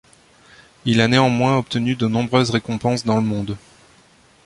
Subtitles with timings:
[0.85, 3.55] Il a néanmoins obtenu de nombreuses récompenses dans le monde.